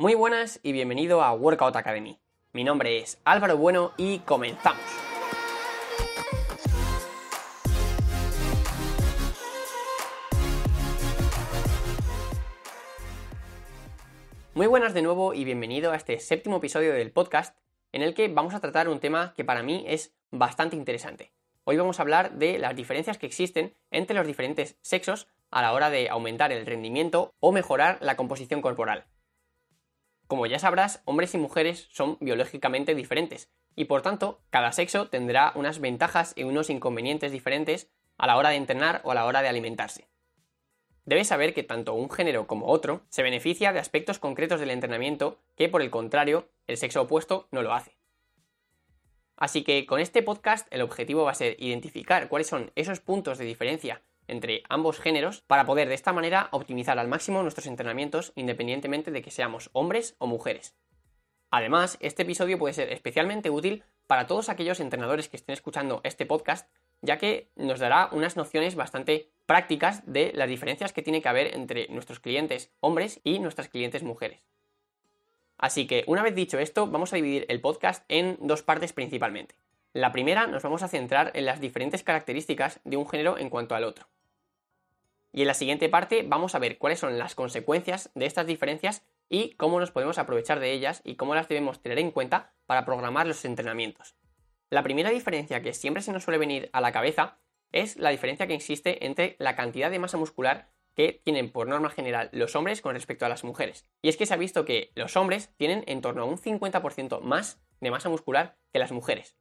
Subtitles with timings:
[0.00, 2.20] Muy buenas y bienvenido a Workout Academy.
[2.52, 4.80] Mi nombre es Álvaro Bueno y comenzamos.
[14.54, 17.58] Muy buenas de nuevo y bienvenido a este séptimo episodio del podcast
[17.90, 21.32] en el que vamos a tratar un tema que para mí es bastante interesante.
[21.64, 25.72] Hoy vamos a hablar de las diferencias que existen entre los diferentes sexos a la
[25.72, 29.06] hora de aumentar el rendimiento o mejorar la composición corporal.
[30.28, 35.52] Como ya sabrás, hombres y mujeres son biológicamente diferentes y por tanto cada sexo tendrá
[35.54, 39.40] unas ventajas y unos inconvenientes diferentes a la hora de entrenar o a la hora
[39.40, 40.06] de alimentarse.
[41.06, 45.38] Debes saber que tanto un género como otro se beneficia de aspectos concretos del entrenamiento
[45.56, 47.96] que por el contrario el sexo opuesto no lo hace.
[49.34, 53.38] Así que con este podcast el objetivo va a ser identificar cuáles son esos puntos
[53.38, 58.32] de diferencia entre ambos géneros para poder de esta manera optimizar al máximo nuestros entrenamientos
[58.36, 60.76] independientemente de que seamos hombres o mujeres.
[61.50, 66.26] Además, este episodio puede ser especialmente útil para todos aquellos entrenadores que estén escuchando este
[66.26, 66.70] podcast,
[67.00, 71.54] ya que nos dará unas nociones bastante prácticas de las diferencias que tiene que haber
[71.54, 74.42] entre nuestros clientes hombres y nuestras clientes mujeres.
[75.56, 79.56] Así que una vez dicho esto, vamos a dividir el podcast en dos partes principalmente.
[79.92, 83.74] La primera nos vamos a centrar en las diferentes características de un género en cuanto
[83.74, 84.06] al otro.
[85.38, 89.06] Y en la siguiente parte vamos a ver cuáles son las consecuencias de estas diferencias
[89.28, 92.84] y cómo nos podemos aprovechar de ellas y cómo las debemos tener en cuenta para
[92.84, 94.16] programar los entrenamientos.
[94.68, 97.38] La primera diferencia que siempre se nos suele venir a la cabeza
[97.70, 101.90] es la diferencia que existe entre la cantidad de masa muscular que tienen por norma
[101.90, 103.86] general los hombres con respecto a las mujeres.
[104.02, 107.20] Y es que se ha visto que los hombres tienen en torno a un 50%
[107.20, 109.36] más de masa muscular que las mujeres.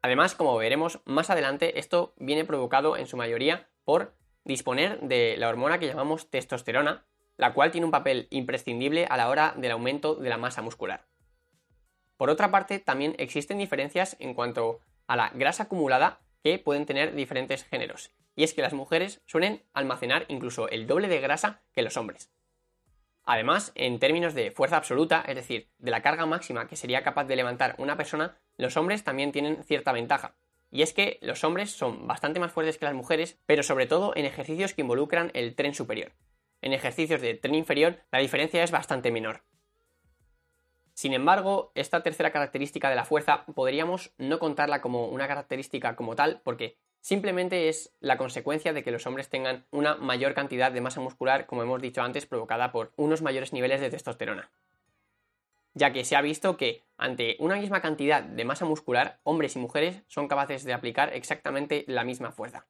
[0.00, 5.48] Además, como veremos más adelante, esto viene provocado en su mayoría por disponer de la
[5.48, 7.04] hormona que llamamos testosterona,
[7.36, 11.06] la cual tiene un papel imprescindible a la hora del aumento de la masa muscular.
[12.16, 17.14] Por otra parte, también existen diferencias en cuanto a la grasa acumulada que pueden tener
[17.14, 21.82] diferentes géneros, y es que las mujeres suelen almacenar incluso el doble de grasa que
[21.82, 22.30] los hombres.
[23.24, 27.24] Además, en términos de fuerza absoluta, es decir, de la carga máxima que sería capaz
[27.24, 30.36] de levantar una persona, los hombres también tienen cierta ventaja,
[30.70, 34.12] y es que los hombres son bastante más fuertes que las mujeres, pero sobre todo
[34.16, 36.12] en ejercicios que involucran el tren superior.
[36.62, 39.42] En ejercicios de tren inferior la diferencia es bastante menor.
[40.94, 46.14] Sin embargo, esta tercera característica de la fuerza podríamos no contarla como una característica como
[46.14, 50.82] tal, porque simplemente es la consecuencia de que los hombres tengan una mayor cantidad de
[50.82, 54.50] masa muscular, como hemos dicho antes, provocada por unos mayores niveles de testosterona
[55.74, 59.58] ya que se ha visto que ante una misma cantidad de masa muscular, hombres y
[59.58, 62.66] mujeres son capaces de aplicar exactamente la misma fuerza.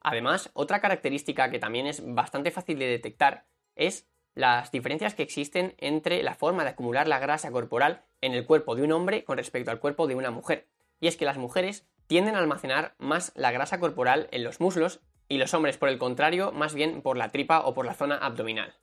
[0.00, 5.74] Además, otra característica que también es bastante fácil de detectar es las diferencias que existen
[5.78, 9.36] entre la forma de acumular la grasa corporal en el cuerpo de un hombre con
[9.36, 10.68] respecto al cuerpo de una mujer.
[11.00, 15.00] Y es que las mujeres tienden a almacenar más la grasa corporal en los muslos
[15.28, 18.16] y los hombres, por el contrario, más bien por la tripa o por la zona
[18.16, 18.74] abdominal.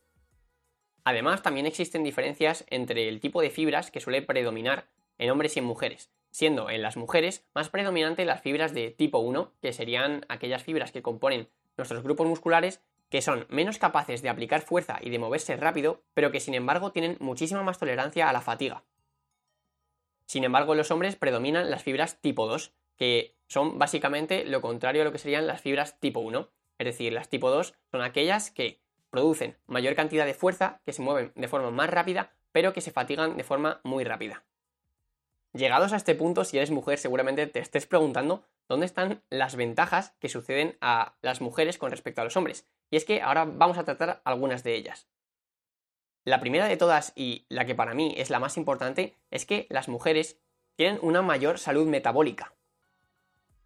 [1.06, 4.88] Además, también existen diferencias entre el tipo de fibras que suele predominar
[5.20, 9.20] en hombres y en mujeres, siendo en las mujeres más predominante las fibras de tipo
[9.20, 14.30] 1, que serían aquellas fibras que componen nuestros grupos musculares que son menos capaces de
[14.30, 18.34] aplicar fuerza y de moverse rápido, pero que sin embargo tienen muchísima más tolerancia a
[18.34, 18.84] la fatiga.
[20.26, 25.04] Sin embargo, en los hombres predominan las fibras tipo 2, que son básicamente lo contrario
[25.04, 26.50] a lo que serían las fibras tipo 1.
[26.80, 28.82] Es decir, las tipo 2 son aquellas que
[29.16, 32.92] producen mayor cantidad de fuerza, que se mueven de forma más rápida, pero que se
[32.92, 34.44] fatigan de forma muy rápida.
[35.54, 40.14] Llegados a este punto, si eres mujer, seguramente te estés preguntando dónde están las ventajas
[40.20, 42.68] que suceden a las mujeres con respecto a los hombres.
[42.92, 45.08] Y es que ahora vamos a tratar algunas de ellas.
[46.26, 49.66] La primera de todas, y la que para mí es la más importante, es que
[49.70, 50.42] las mujeres
[50.76, 52.54] tienen una mayor salud metabólica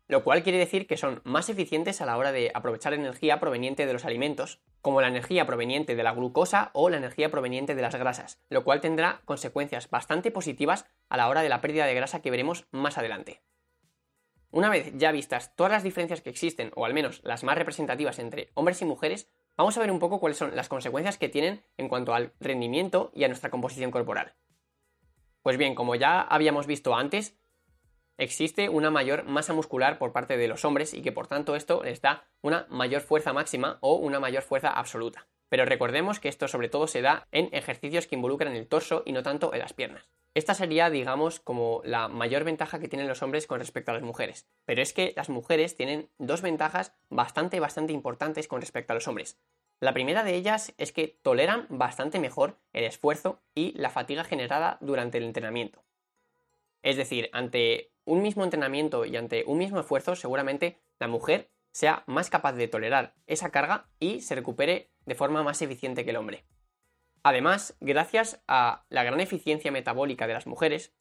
[0.09, 3.85] lo cual quiere decir que son más eficientes a la hora de aprovechar energía proveniente
[3.85, 7.81] de los alimentos, como la energía proveniente de la glucosa o la energía proveniente de
[7.83, 11.93] las grasas, lo cual tendrá consecuencias bastante positivas a la hora de la pérdida de
[11.93, 13.43] grasa que veremos más adelante.
[14.49, 18.17] Una vez ya vistas todas las diferencias que existen, o al menos las más representativas
[18.17, 21.63] entre hombres y mujeres, vamos a ver un poco cuáles son las consecuencias que tienen
[21.77, 24.33] en cuanto al rendimiento y a nuestra composición corporal.
[25.43, 27.38] Pues bien, como ya habíamos visto antes,
[28.19, 31.81] existe una mayor masa muscular por parte de los hombres y que por tanto esto
[31.83, 35.27] les da una mayor fuerza máxima o una mayor fuerza absoluta.
[35.49, 39.13] Pero recordemos que esto sobre todo se da en ejercicios que involucran el torso y
[39.13, 40.09] no tanto en las piernas.
[40.35, 44.03] Esta sería, digamos, como la mayor ventaja que tienen los hombres con respecto a las
[44.03, 44.47] mujeres.
[44.65, 49.07] Pero es que las mujeres tienen dos ventajas bastante, bastante importantes con respecto a los
[49.07, 49.39] hombres.
[49.79, 54.77] La primera de ellas es que toleran bastante mejor el esfuerzo y la fatiga generada
[54.81, 55.83] durante el entrenamiento.
[56.83, 62.03] Es decir, ante un mismo entrenamiento y ante un mismo esfuerzo, seguramente la mujer sea
[62.07, 66.17] más capaz de tolerar esa carga y se recupere de forma más eficiente que el
[66.17, 66.43] hombre.
[67.21, 70.95] Además, gracias a la gran eficiencia metabólica de las mujeres,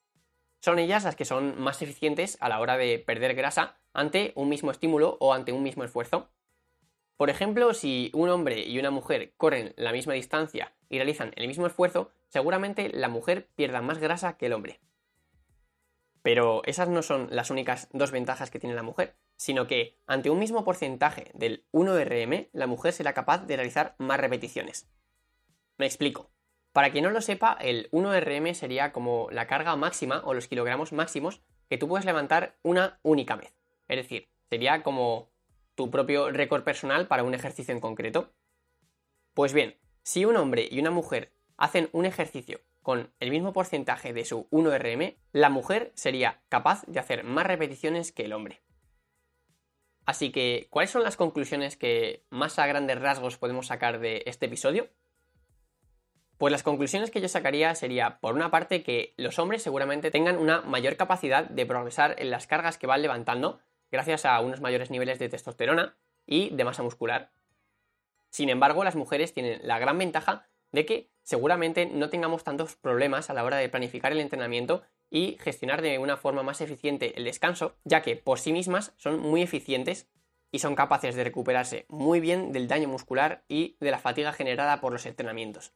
[0.61, 4.51] son ellas las que son más eficientes a la hora de perder grasa ante un
[4.51, 6.29] mismo estímulo o ante un mismo esfuerzo.
[7.17, 11.49] Por ejemplo, si un hombre y una mujer corren la misma distancia y realizan el
[11.49, 14.81] mismo esfuerzo, seguramente la mujer pierda más grasa que el hombre.
[16.23, 20.31] Pero esas no son las únicas dos ventajas que tiene la mujer, sino que ante
[20.31, 24.89] un mismo porcentaje del 1RM, la mujer será capaz de realizar más repeticiones.
[25.77, 26.31] Me explico.
[26.73, 30.93] Para quien no lo sepa, el 1RM sería como la carga máxima o los kilogramos
[30.93, 33.55] máximos que tú puedes levantar una única vez.
[33.89, 35.31] Es decir, sería como
[35.75, 38.33] tu propio récord personal para un ejercicio en concreto.
[39.35, 44.15] Pues bien, si un hombre y una mujer hacen un ejercicio con el mismo porcentaje
[44.15, 48.63] de su 1RM, la mujer sería capaz de hacer más repeticiones que el hombre.
[50.07, 54.47] Así que, ¿cuáles son las conclusiones que más a grandes rasgos podemos sacar de este
[54.47, 54.89] episodio?
[56.39, 60.39] Pues las conclusiones que yo sacaría sería, por una parte, que los hombres seguramente tengan
[60.39, 63.61] una mayor capacidad de progresar en las cargas que van levantando,
[63.93, 65.95] gracias a unos mayores niveles de testosterona
[66.25, 67.33] y de masa muscular.
[68.31, 73.31] Sin embargo, las mujeres tienen la gran ventaja de que seguramente no tengamos tantos problemas
[73.31, 77.25] a la hora de planificar el entrenamiento y gestionar de una forma más eficiente el
[77.25, 80.09] descanso, ya que por sí mismas son muy eficientes
[80.51, 84.81] y son capaces de recuperarse muy bien del daño muscular y de la fatiga generada
[84.81, 85.73] por los entrenamientos.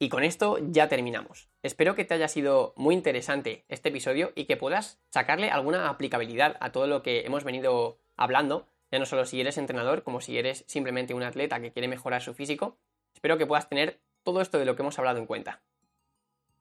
[0.00, 1.50] Y con esto ya terminamos.
[1.62, 6.56] Espero que te haya sido muy interesante este episodio y que puedas sacarle alguna aplicabilidad
[6.60, 10.38] a todo lo que hemos venido hablando, ya no solo si eres entrenador, como si
[10.38, 12.78] eres simplemente un atleta que quiere mejorar su físico.
[13.18, 15.60] Espero que puedas tener todo esto de lo que hemos hablado en cuenta.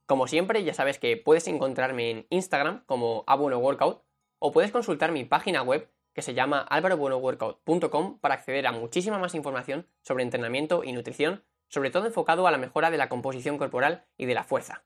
[0.08, 4.04] Como siempre, ya sabes que puedes encontrarme en Instagram como Workout
[4.40, 9.36] o puedes consultar mi página web que se llama alvarobuenoworkout.com para acceder a muchísima más
[9.36, 14.08] información sobre entrenamiento y nutrición sobre todo enfocado a la mejora de la composición corporal
[14.18, 14.84] y de la fuerza.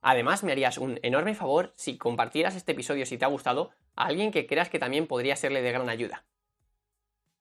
[0.00, 4.04] Además, me harías un enorme favor si compartieras este episodio si te ha gustado a
[4.04, 6.24] alguien que creas que también podría serle de gran ayuda.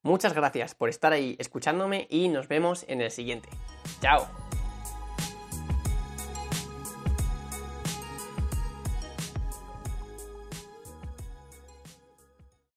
[0.04, 3.50] Muchas gracias por estar ahí escuchándome y nos vemos en el siguiente.
[4.02, 4.28] ¡Chao!